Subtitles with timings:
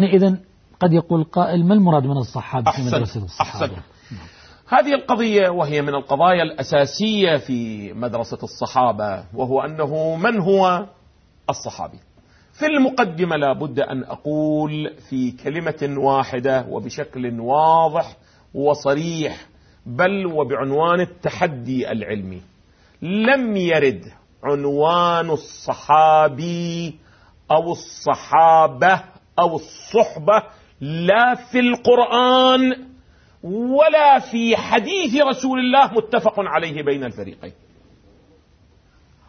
[0.00, 0.38] إذا
[0.80, 3.82] قد يقول قائل ما المراد من الصحابة في مدرسة الصحابة؟ أحسن.
[4.68, 10.86] هذه القضية وهي من القضايا الأساسية في مدرسة الصحابة وهو أنه من هو
[11.50, 11.98] الصحابي؟
[12.52, 18.16] في المقدمة لا بد أن أقول في كلمة واحدة وبشكل واضح
[18.54, 19.46] وصريح
[19.86, 22.42] بل وبعنوان التحدي العلمي.
[23.02, 24.04] لم يرد
[24.44, 26.98] عنوان الصحابي
[27.50, 30.42] أو الصحابة أو الصحبة
[30.80, 32.86] لا في القرآن
[33.42, 37.52] ولا في حديث رسول الله متفق عليه بين الفريقين.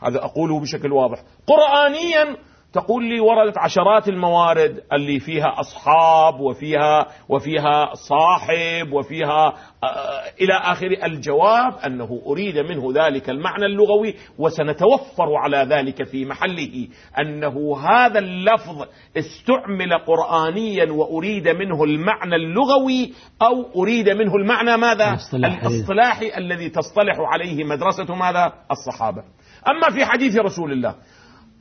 [0.02, 1.24] هذا أقوله بشكل واضح.
[1.48, 2.38] قرآنيا
[2.76, 10.88] تقول لي وردت عشرات الموارد اللي فيها أصحاب وفيها وفيها صاحب وفيها آه إلى آخر
[11.04, 16.88] الجواب أنه أريد منه ذلك المعنى اللغوي وسنتوفر على ذلك في محله
[17.20, 26.38] أنه هذا اللفظ استعمل قرانيا وأريد منه المعنى اللغوي أو أريد منه المعنى ماذا؟ الاصطلاحي
[26.38, 29.24] الذي تصطلح عليه مدرسة ماذا؟ الصحابة.
[29.68, 30.96] أما في حديث رسول الله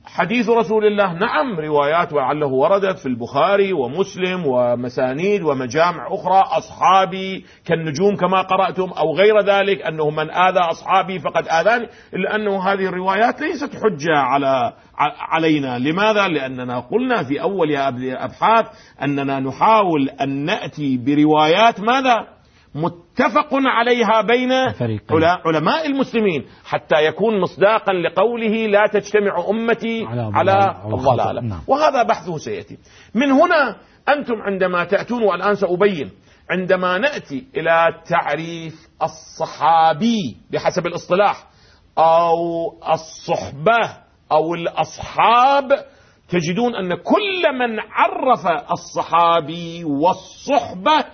[0.06, 8.16] حديث رسول الله نعم روايات ولعله وردت في البخاري ومسلم ومسانيد ومجامع أخرى أصحابي كالنجوم
[8.16, 13.41] كما قرأتم أو غير ذلك أنه من آذى أصحابي فقد آذاني إلا أنه هذه الروايات
[13.41, 14.72] ليست حجة على
[15.30, 18.66] علينا لماذا؟ لأننا قلنا في أول أبحاث
[19.02, 22.33] أننا نحاول أن نأتي بروايات ماذا؟
[22.75, 24.53] متفق عليها بين
[25.47, 31.61] علماء المسلمين حتى يكون مصداقا لقوله لا تجتمع أمتي على, على الضلالة نعم.
[31.66, 32.78] وهذا بحثه سيأتي.
[33.14, 33.77] من هنا
[34.08, 36.11] أنتم عندما تأتون والآن سأبين
[36.50, 41.47] عندما نأتي إلى تعريف الصحابي بحسب الاصطلاح
[41.98, 43.97] أو الصحبة
[44.33, 45.72] أو الأصحاب
[46.28, 51.05] تجدون أن كل من عرف الصحابي والصحبة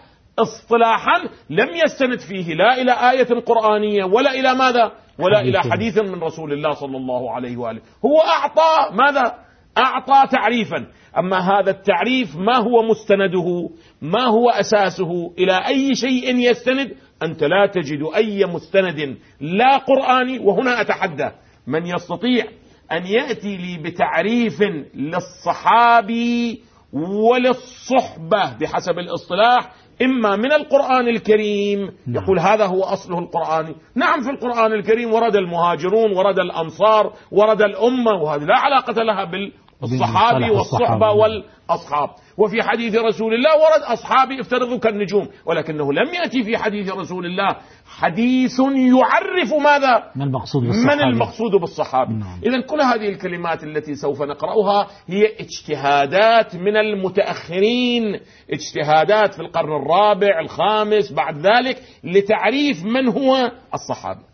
[0.42, 1.18] اصطلاحا
[1.50, 5.98] لم يستند فيه لا إلى آية قرآنية ولا إلى ماذا؟ ولا إلى حديث.
[5.98, 7.80] من رسول الله صلى الله عليه وآله.
[8.04, 9.34] هو أعطى ماذا؟
[9.78, 10.86] أعطى تعريفا.
[11.18, 13.70] أما هذا التعريف ما هو مستنده؟
[14.02, 20.38] ما هو أساسه؟ إلى أي شيء يستند؟ أنت لا تجد أي مستند لا قرآني.
[20.38, 21.30] وهنا أتحدى
[21.66, 22.44] من يستطيع
[22.92, 24.62] أن يأتي لي بتعريف
[24.94, 26.62] للصحابي
[26.92, 32.24] وللصحبة بحسب الاصطلاح إما من القرآن الكريم نعم.
[32.24, 38.12] يقول هذا هو أصله القرآني نعم في القرآن الكريم ورد المهاجرون ورد الأنصار ورد الأمة
[38.22, 39.24] وهذه لا علاقة لها
[39.80, 42.10] بالصحابي والصحبة والأصحاب.
[42.38, 47.56] وفي حديث رسول الله ورد أصحابي افترضوا كالنجوم ولكنه لم يأتي في حديث رسول الله
[47.86, 52.40] حديث يعرف ماذا؟ من المقصود بالصحابي من المقصود بالصحابي نعم.
[52.46, 58.20] إذا كل هذه الكلمات التي سوف نقرأها هي اجتهادات من المتأخرين
[58.52, 64.29] اجتهادات في القرن الرابع الخامس بعد ذلك لتعريف من هو الصحابي.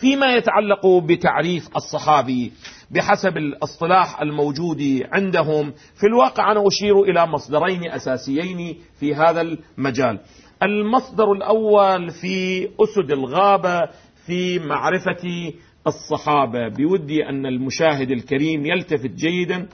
[0.00, 2.52] فيما يتعلق بتعريف الصحابي
[2.90, 5.72] بحسب الاصطلاح الموجود عندهم.
[6.00, 10.20] في الواقع أنا أشير إلى مصدرين أساسيين في هذا المجال.
[10.62, 13.80] المصدر الأول في أسد الغابة
[14.26, 15.52] في معرفة
[15.86, 16.68] الصحابة.
[16.68, 19.68] بودي أن المشاهد الكريم يلتفت جيدا.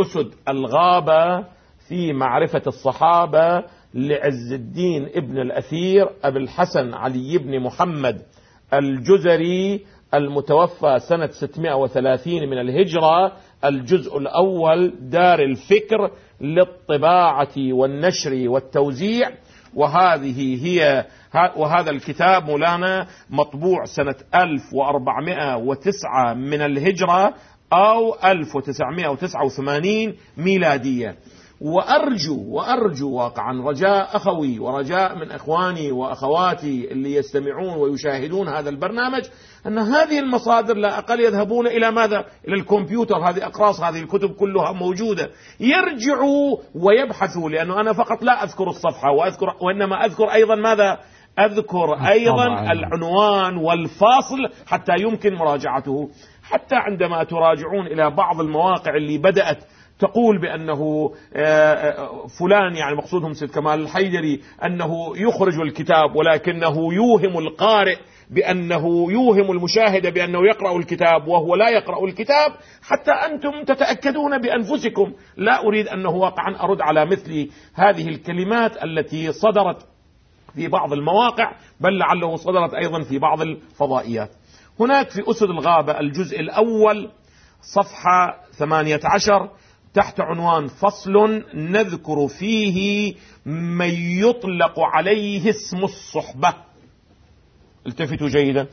[0.00, 1.46] أسد الغابة
[1.88, 3.64] في معرفة الصحابة
[3.94, 8.22] لعز الدين ابن الأثير أبي الحسن علي بن محمد.
[8.74, 9.80] الجزري
[10.14, 13.32] المتوفى سنة 630 من الهجرة
[13.64, 19.30] الجزء الأول دار الفكر للطباعة والنشر والتوزيع.
[19.74, 21.06] وهذه هي
[21.56, 27.34] وهذا الكتاب مولانا مطبوع سنة 1409 من الهجرة
[27.72, 31.16] أو 1989 ميلادية.
[31.60, 39.22] وأرجو وأرجو واقعا رجاء أخوي ورجاء من إخواني وأخواتي اللي يستمعون ويشاهدون هذا البرنامج
[39.66, 44.72] أن هذه المصادر لا أقل يذهبون إلى ماذا؟ إلى الكمبيوتر هذه أقراص هذه الكتب كلها
[44.72, 45.30] موجودة
[45.60, 50.98] يرجعوا ويبحثوا لأنه أنا فقط لا أذكر الصفحة وأذكر وإنما أذكر أيضا ماذا؟
[51.38, 56.10] أذكر أيضا العنوان والفاصل حتى يمكن مراجعته
[56.42, 59.64] حتى عندما تراجعون إلى بعض المواقع اللي بدأت
[59.98, 67.38] تقول بأنه آه، آه، فلان يعني مقصودهم سيد كمال الحيدري أنه يخرج الكتاب ولكنه يوهم
[67.38, 67.96] القارئ
[68.30, 72.52] بأنه يوهم المشاهد بأنه يقرأ الكتاب وهو لا يقرأ الكتاب
[72.82, 75.12] حتى أنتم تتأكدون بأنفسكم.
[75.36, 79.86] لا أريد أنه واقعا أرد على مثل هذه الكلمات التي صدرت
[80.54, 84.30] في بعض المواقع بل لعله صدرت أيضا في بعض الفضائيات.
[84.80, 87.10] هناك في أسد الغابة الجزء الأول
[87.62, 89.50] صفحة 18
[89.94, 93.14] تحت عنوان فصل نذكر فيه
[93.46, 96.54] من يطلق عليه اسم الصحبة.
[97.86, 98.66] التفتوا جيدا.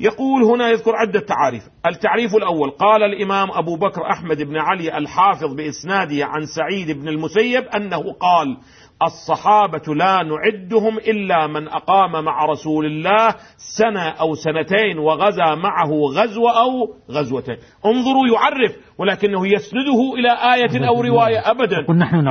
[0.00, 1.62] يقول هنا يذكر عدة تعاريف.
[1.86, 7.64] التعريف الأول قال الإمام أبو بكر أحمد بن علي الحافظ بإسناده عن سعيد بن المسيب
[7.64, 8.56] أنه قال
[9.02, 13.34] الصحابة لا نعدهم إلا من أقام مع رسول الله
[13.78, 17.56] سنة أو سنتين وغزا معه غزوة أو غزوتين.
[17.86, 21.86] انظروا يعرف ولكنه يسنده إلى آية أو رواية أبدا.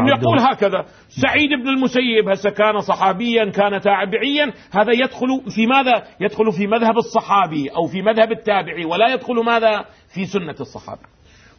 [0.07, 0.85] يقول هكذا
[1.21, 4.53] سعيد بن المسيب هسه كان صحابيا كان تابعيا.
[4.71, 9.85] هذا يدخل في ماذا؟ يدخل في مذهب الصحابي أو في مذهب التابعي ولا يدخل ماذا؟
[10.13, 11.01] في سنة الصحابي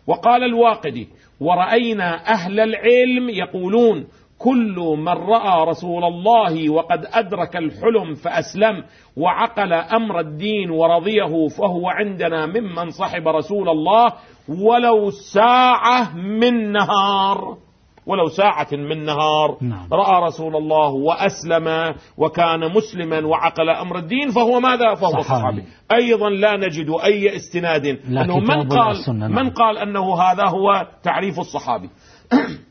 [0.06, 1.08] وقال الواقدي
[1.40, 4.06] ورأينا أهل العلم يقولون
[4.40, 8.84] كل من رأى رسول الله وقد أدرك الحلم فأسلم
[9.16, 14.12] وعقل أمر الدين ورضيه فهو عندنا ممن صحب رسول الله
[14.48, 17.56] ولو ساعة من نهار
[18.06, 19.88] ولو ساعة من نهار نعم.
[19.92, 26.56] رأى رسول الله وأسلم وكان مسلما وعقل أمر الدين فهو ماذا؟ فهو صحابي أيضا لا
[26.56, 29.30] نجد أي استناد أنه من قال, نعم.
[29.30, 31.90] من قال أنه هذا هو تعريف الصحابي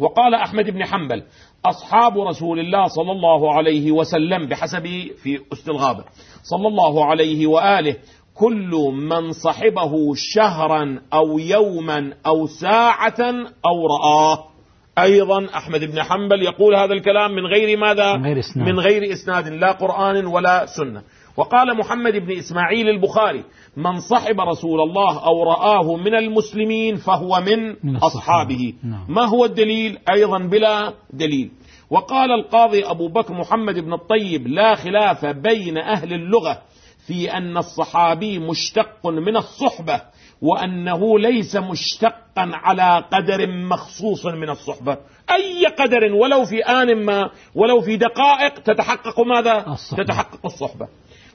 [0.00, 1.22] وقال أحمد بن حنبل
[1.64, 4.86] أصحاب رسول الله صلى الله عليه وسلم بحسب
[5.22, 6.04] في استلغابه
[6.42, 7.96] صلى الله عليه وآله
[8.34, 13.20] كل من صحبه شهرا أو يوما أو ساعة
[13.66, 14.50] أو رآه.
[14.98, 19.12] أيضا أحمد بن حنبل يقول هذا الكلام من غير ماذا؟ من غير إسناد, من غير
[19.12, 21.02] إسناد لا قرآن ولا سنة.
[21.40, 23.44] وقال محمد بن إسماعيل البخاري
[23.76, 28.74] من صحب رسول الله أو رآه من المسلمين فهو من, أصحابه.
[28.84, 29.06] نعم.
[29.08, 31.50] ما هو الدليل؟ أيضا بلا دليل.
[31.90, 36.62] وقال القاضي أبو بكر محمد بن الطيب لا خلاف بين أهل اللغة
[37.06, 40.00] في أن الصحابي مشتق من الصحبة
[40.42, 44.96] وأنه ليس مشتقا على قدر مخصوص من الصحبة.
[45.30, 50.04] أي قدر ولو في آن ما ولو في دقائق تتحقق ماذا؟ الصحبة.
[50.04, 50.88] تتحقق الصحبة.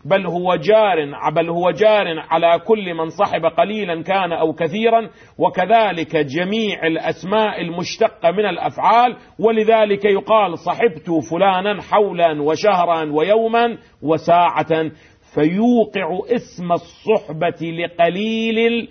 [0.06, 6.16] بل هو جار بل هو جار على كل من صحب قليلا كان أو كثيرا وكذلك
[6.16, 14.92] جميع الأسماء المشتقة من الأفعال ولذلك يقال صحبت فلانا حولا وشهرا ويوما وساعة.
[15.36, 18.88] فيوقع اسم الصحبة لقليل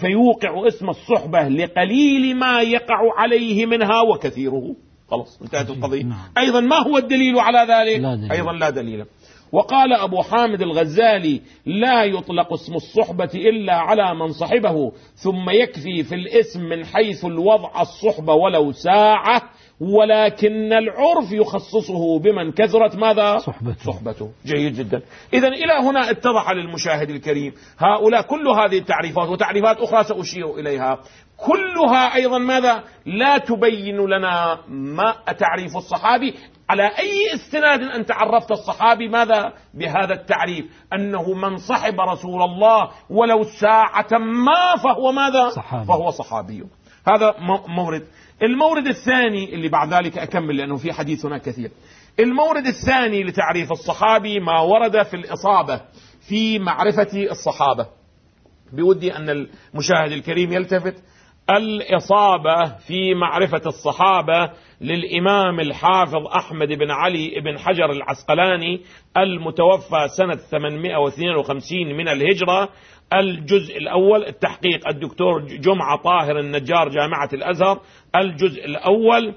[0.00, 4.62] فيوقع اسم الصحبة لقليل ما يقع عليه منها وكثيره.
[5.10, 6.02] خلاص انتهت القضية.
[6.02, 6.32] نعم.
[6.38, 8.32] أيضا ما هو الدليل على ذلك؟ لا دليل.
[8.32, 9.04] أيضا لا دليل.
[9.52, 16.14] وقال أبو حامد الغزالي لا يطلق اسم الصحبة إلا على من صحبه ثم يكفي في
[16.14, 19.42] الاسم من حيث الوضع الصحبة ولو ساعة
[19.80, 24.30] ولكن العرف يخصصه بمن كثرت ماذا؟ صحبته, صحبته.
[24.46, 25.02] جيد جدا.
[25.32, 27.52] إذا إلى هنا اتضح للمشاهد الكريم.
[27.78, 30.98] هؤلاء كل هذه التعريفات وتعريفات أخرى سأشير إليها.
[31.36, 36.34] كلها أيضا ماذا؟ لا تبين لنا ما تعريف الصحابي.
[36.70, 40.64] على أي استناد أنت عرفت الصحابي ماذا؟ بهذا التعريف.
[40.92, 45.86] أنه من صحب رسول الله ولو ساعة ما فهو ماذا؟ صحابي.
[45.86, 46.64] فهو صحابي.
[47.08, 47.34] هذا
[47.68, 48.06] مورد.
[48.42, 51.70] المورد الثاني اللي بعد ذلك أكمل لأنه في حديثنا كثير.
[52.20, 55.80] المورد الثاني لتعريف الصحابي ما ورد في الإصابة
[56.28, 57.86] في معرفة الصحابة.
[58.72, 60.94] بودي أن المشاهد الكريم يلتفت
[61.50, 64.50] الإصابة في معرفة الصحابة
[64.80, 68.80] للإمام الحافظ أحمد بن علي بن حجر العسقلاني
[69.16, 72.68] المتوفى سنة 852 من الهجرة.
[73.14, 77.80] الجزء الأول التحقيق الدكتور جمعة طاهر النجار جامعة الأزهر.
[78.16, 79.34] الجزء الأول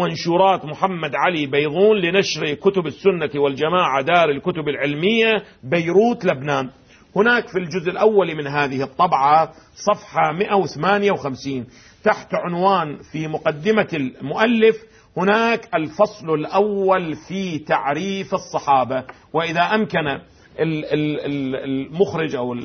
[0.00, 6.70] منشورات محمد علي بيضون لنشر كتب السنة والجماعة دار الكتب العلمية بيروت لبنان.
[7.16, 11.66] هناك في الجزء الأول من هذه الطبعة صفحة 158
[12.04, 14.76] تحت عنوان في مقدمة المؤلف
[15.16, 19.04] هناك الفصل الأول في تعريف الصحابة.
[19.32, 20.20] وإذا أمكن
[20.58, 22.56] المخرج أو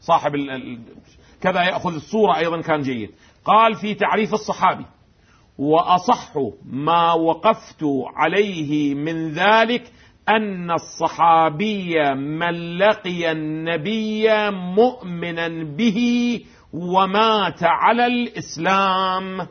[0.00, 0.32] صاحب
[1.40, 3.10] كذا يأخذ الصورة أيضا كان جيد.
[3.44, 4.84] قال في تعريف الصحابي
[5.58, 6.32] وأصح
[6.64, 7.84] ما وقفت
[8.16, 9.92] عليه من ذلك
[10.28, 15.98] أن الصحابي من لقي النبي مؤمنا به
[16.72, 19.46] ومات على الإسلام.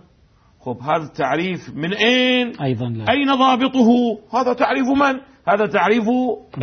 [0.62, 3.12] خب هذا التعريف من أين؟ أيضا لا.
[3.12, 3.89] أين ضابطه؟
[4.34, 6.03] هذا تعريف من؟ هذا تعريف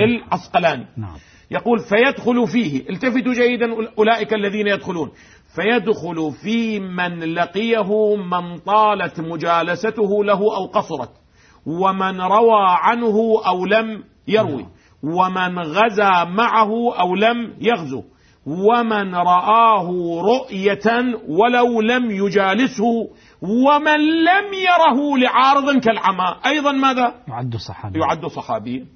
[0.00, 1.16] العسقلاني نعم.
[1.50, 3.66] يقول فيدخل فيه التفتوا جيدا
[3.98, 5.10] أولئك الذين يدخلون.
[5.54, 11.19] فيدخل في من لقيه من طالت مجالسته له أو قصرت.
[11.66, 14.66] ومن روى عنه أو لم يروي.
[15.02, 18.02] ومن غزا معه أو لم يغزو.
[18.46, 19.88] ومن رآه
[20.22, 23.08] رؤية ولو لم يجالسه.
[23.42, 26.36] ومن لم يره لعارض كالعمى.
[26.46, 28.86] أيضا ماذا؟ يعد صحابي يعد صحابيا.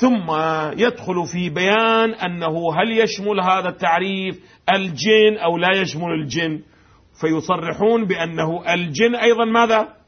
[0.00, 0.30] ثم
[0.78, 4.40] يدخل في بيان أنه هل يشمل هذا التعريف
[4.74, 6.60] الجن أو لا يشمل الجن.
[7.20, 9.99] فيصرحون بأنه الجن أيضا ماذا؟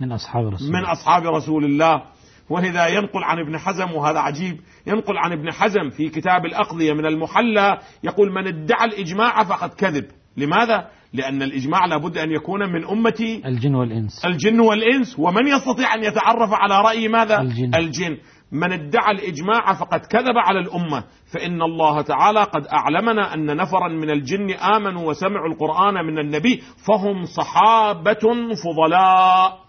[0.00, 2.02] من أصحاب رسول من أصحاب رسول الله.
[2.50, 7.06] ولذا ينقل عن ابن حزم وهذا عجيب ينقل عن ابن حزم في كتاب الأقضية من
[7.06, 10.04] المحلى يقول من ادعى الإجماع فقد كذب.
[10.36, 14.24] لماذا؟ لأن الإجماع لابد أن يكون من أمة الجن والإنس.
[14.24, 15.18] الجن والإنس.
[15.18, 17.74] ومن يستطيع أن يتعرف على رأي ماذا؟ الجن.
[17.74, 18.16] الجن.
[18.52, 21.04] من ادعى الإجماع فقد كذب على الأمة.
[21.32, 27.24] فإن الله تعالى قد أعلمنا أن نفرا من الجن آمنوا وسمعوا القرآن من النبي فهم
[27.24, 29.67] صحابة فضلاء.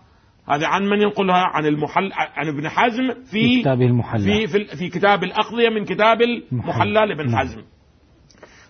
[0.49, 4.23] هذا عن من ينقلها؟ عن المحل عن ابن حزم في في كتابه المحلى.
[4.23, 7.39] في في, في كتاب الأقضية من كتاب المحلى لابن نعم.
[7.39, 7.61] حزم.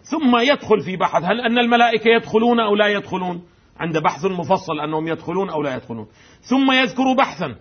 [0.01, 3.41] ثم يدخل في بحث هل أن الملائكة يدخلون أو لا يدخلون؟
[3.79, 6.07] عند بحث مفصل أنهم يدخلون أو لا يدخلون.
[6.41, 7.55] ثم يذكر بحثا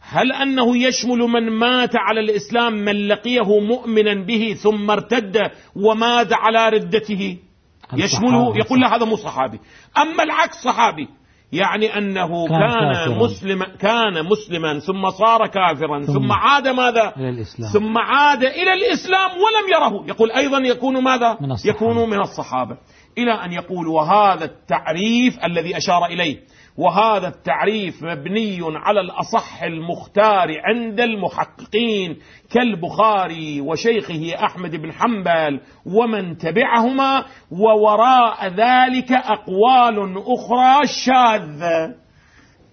[0.00, 6.68] هل أنه يشمل من مات على الإسلام من لقيه مؤمنا به ثم ارتد ومات على
[6.68, 7.38] ردته؟
[7.94, 8.56] يشمله.
[8.56, 9.60] يقول لا هذا مو صحابي.
[9.98, 11.08] أما العكس صحابي
[11.52, 13.18] يعني أنه كان كان.
[13.18, 17.72] مسلما كان مسلما ثم صار كافرا ثم عاد ماذا؟ إلى الإسلام.
[17.72, 20.08] ثم عاد إلى الإسلام ولم يره.
[20.08, 21.76] يقول أيضا يكون ماذا؟ من الصحابة.
[21.76, 22.76] يكون من الصحابة.
[23.18, 26.36] إلى أن يقول وهذا التعريف الذي أشار إليه.
[26.76, 32.16] وهذا التعريف مبني على الأصح المختار عند المحققين
[32.50, 42.02] كالبخاري وشيخه أحمد بن حنبل ومن تبعهما ووراء ذلك أقوال أخرى شاذة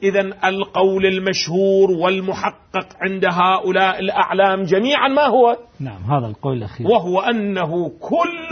[0.03, 7.19] إذا القول المشهور والمحقق عند هؤلاء الأعلام جميعا ما هو؟ نعم هذا القول الأخير وهو
[7.19, 8.49] أنه كل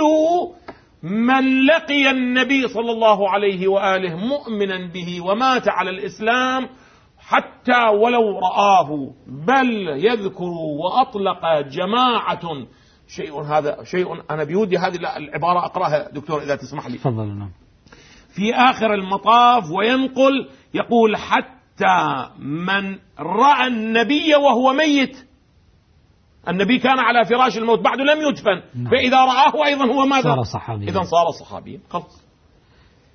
[1.04, 6.70] من لقي النبي صلى الله عليه وآله مؤمنا به ومات على الإسلام
[7.20, 10.52] حتى ولو رآه بل يذكر
[10.84, 12.68] وأطلق جماعة.
[13.08, 16.98] شيء هذا شيء أنا بيودي هذه العبارة أقرأها دكتور إذا تسمح لي.
[16.98, 17.52] تفضل نعم.
[18.36, 25.27] في آخر المطاف وينقل يقول حتى من رأى النبي وهو ميت
[26.48, 28.62] النبي كان على فراش الموت بعد لم يدفن.
[28.76, 28.92] نعم.
[28.92, 30.90] فإذا رآه أيضا هو ماذا؟ صار صحابيا.
[30.90, 32.24] إذا صار صحابيا خلاص.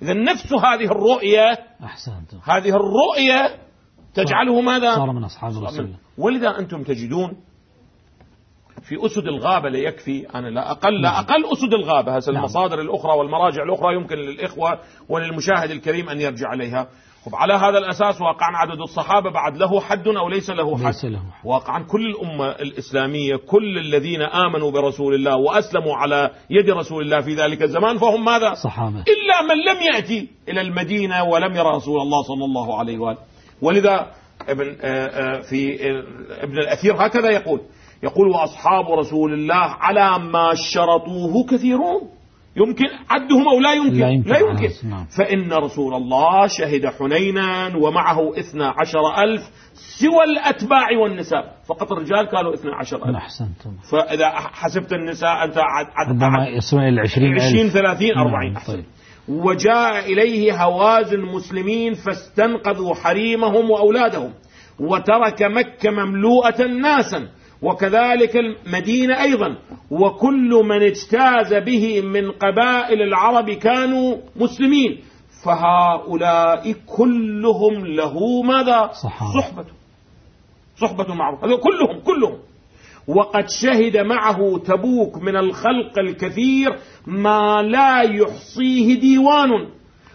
[0.01, 3.57] إذا نفس هذه الرؤية أحسنت هذه الرؤية
[4.13, 5.97] تجعله ماذا؟ صار من أصحاب رسول الله.
[6.17, 7.37] ولذا أنتم تجدون
[8.81, 12.37] في أسد الغابة لا يكفي أنا لا أقل لا أقل أسد الغابة هذه نعم.
[12.37, 16.87] المصادر الأخرى والمراجع الأخرى يمكن للإخوة وللمشاهد الكريم أن يرجع إليها
[17.25, 21.05] طب على هذا الأساس واقعا عدد الصحابة بعد له حد أو ليس له حد؟ ليس
[21.05, 21.45] له حد.
[21.45, 27.35] واقعا كل الأمة الإسلامية كل الذين آمنوا برسول الله وأسلموا على يد رسول الله في
[27.35, 28.99] ذلك الزمان فهم ماذا؟ صحابة.
[28.99, 33.19] إلا من لم يأتي إلى المدينة ولم يرى رسول الله صلى الله عليه وآله.
[33.61, 34.11] ولذا
[34.49, 36.03] ابن آه، آه، في آه،
[36.43, 37.61] ابن الأثير هكذا يقول
[38.03, 42.01] يقول وأصحاب رسول الله على ما شرطوه كثيرون.
[42.55, 44.29] يمكن عدهم أو لا يمكن؟ لا يمكن.
[44.29, 44.67] لا يمكن.
[44.67, 45.05] خلاص، نعم.
[45.05, 49.41] فإن رسول الله شهد حنينا ومعه اثنا عشر ألف
[49.73, 53.15] سوى الأتباع والنساء فقط الرجال كانوا اثنا عشر ألف.
[53.15, 58.27] أحسنت فإذا حسبت النساء أنت عد عد ربما يصلون إلى العشرين 20 ألف 30 نعم،
[58.27, 58.73] 40 أحسن.
[58.73, 58.85] طيب.
[59.27, 64.33] وجاء إليه هوازن المسلمين فاستنقذوا حريمهم وأولادهم
[64.79, 67.27] وترك مكة مملوءة ناسا.
[67.63, 69.55] وكذلك المدينة أيضا.
[69.91, 74.99] وكل من اجتاز به من قبائل العرب كانوا مسلمين.
[75.45, 79.41] فهؤلاء كلهم له ماذا؟ صحابة.
[79.41, 79.65] صحبة.
[80.81, 82.37] صحبة معه هذول كلهم كلهم.
[83.07, 86.69] وقد شهد معه تبوك من الخلق الكثير
[87.07, 89.67] ما لا يحصيه ديوان.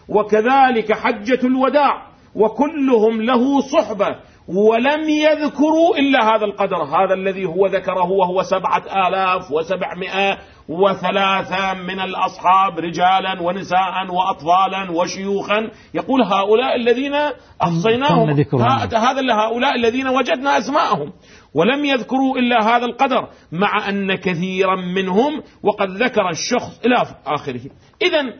[0.09, 2.09] وكذلك حجة الوداع.
[2.35, 4.17] وكلهم له صحبة.
[4.49, 10.38] ولم يذكروا إلا هذا القدر هذا الذي هو ذكره وهو سبعة آلاف وسبعمائة
[10.69, 15.71] وثلاثة من الأصحاب رجالا ونساء وأطفالا وشيوخا.
[15.95, 17.14] يقول هؤلاء الذين
[17.62, 18.87] أحصيناهم هذا؟
[19.31, 21.12] هؤلاء الذين وجدنا أسماءهم.
[21.55, 27.61] ولم يذكروا إلا هذا القدر مع أن كثيرا منهم وقد ذكر الشخص إلى آخره.
[28.02, 28.33] إذا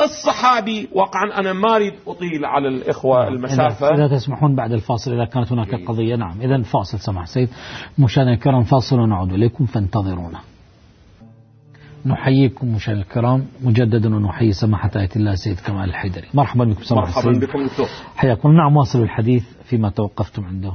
[0.00, 3.94] الصحابي وقعا أنا ما أريد أطيل على الإخوة المسافة.
[3.94, 6.16] إذا تسمحون بعد الفاصل إذا كانت هناك قضية.
[6.16, 7.48] نعم إذا فاصل سمح سيد.
[7.98, 10.40] مشاهدينا الكرام فاصل ونعود إليكم فانتظرونا.
[12.06, 13.46] نحييكم مشاهدينا الكرام.
[13.62, 16.28] مجددا ونحيي سماحة آية الله سيد كمال الحيدري.
[16.34, 17.86] مرحبا بكم سماحة مرحبا بكم دكتور.
[18.16, 20.74] حياكم نعم واصل الحديث فيما توقفتم عنده.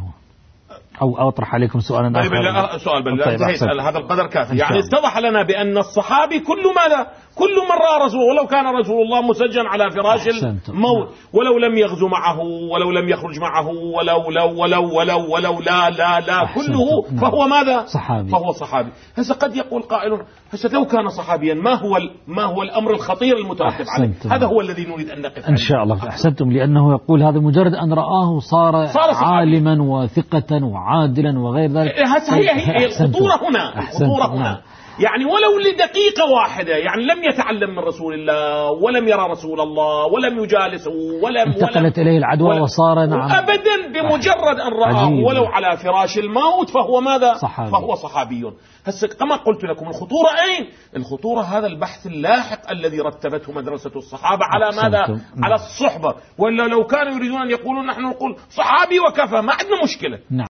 [1.01, 3.41] أو أطرح عليكم سؤالا طيب لا، آخر سؤال بل طيب،.
[3.81, 4.79] هذا القدر كافي يعني.
[4.79, 9.65] اتضح لنا بأن الصحابي كل ماذا كل من رأى رسول ولو كان رسول الله مسجن
[9.65, 10.27] على فراش.
[10.69, 12.39] الموت ولو لم يغزو معه
[12.73, 16.47] ولو لم يخرج معه ولو لو ولو ولو ولو لا لا لا.
[16.55, 17.21] كله نعم.
[17.21, 18.29] فهو ماذا صحابي.
[18.29, 20.11] فهو صحابي هسه قد يقول قائل
[20.53, 24.13] هسه لو كان صحابيا ما هو ما هو الأمر الخطير المترتب عليه.
[24.31, 25.55] هذا هو الذي نريد أن نقف إن.
[25.55, 29.11] شاء الله أحسنتم لأنه يقول هذا مجرد أن رآه صار, صار.
[29.13, 31.91] عالما وثقة وعادلا وغير ذلك
[32.31, 32.85] هي هي.
[32.85, 33.79] الخطورة هنا.
[33.79, 34.37] الخطورة نعم.
[34.37, 34.61] هنا
[34.99, 40.43] يعني ولو لدقيقة واحدة يعني لم يتعلم من رسول الله ولم يرى رسول الله ولم
[40.43, 40.91] يجالسه
[41.23, 45.09] ولم انتقلت ولم إليه العدوى ولم- وصار نعم أبدا بمجرد أن رآه.
[45.09, 47.71] ولو على فراش الموت فهو ماذا صحابي.
[47.71, 48.43] فهو صحابي
[48.85, 54.65] هسه كما قلت لكم الخطورة أين الخطورة هذا البحث اللاحق الذي رتبته مدرسة الصحابة على
[54.83, 55.21] ماذا أحسنتم.
[55.35, 55.45] نعم.
[55.45, 60.19] على الصحبة ولا لو كانوا يريدون أن يقولوا نحن نقول صحابي وكفى ما عندنا مشكلة
[60.31, 60.45] نعم